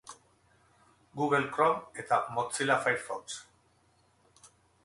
[1.15, 3.41] Google Chrome eta Mozilla Firefox